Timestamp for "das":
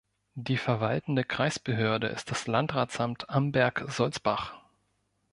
2.31-2.47